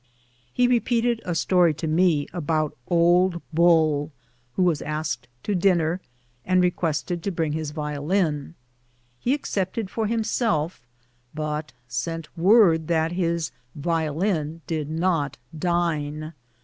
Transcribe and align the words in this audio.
He 0.51 0.65
repeated 0.65 1.21
a 1.25 1.35
story 1.35 1.75
to 1.75 1.85
me 1.85 2.25
about 2.33 2.75
Ole 2.87 3.39
Bull, 3.53 4.11
who 4.55 4.63
was 4.63 4.81
asked 4.81 5.27
to 5.43 5.53
dinner 5.53 6.01
and 6.43 6.59
requested 6.59 7.21
to 7.21 7.29
bring 7.29 7.51
his 7.53 7.69
violin. 7.69 8.55
He 9.19 9.35
accepted 9.35 9.91
for 9.91 10.07
himself, 10.07 10.87
but 11.35 11.71
sent 11.87 12.35
word 12.35 12.87
that 12.87 13.11
his 13.11 13.51
violin 13.75 14.61
did 14.65 14.89
not 14.89 15.37
dine. 15.55 16.33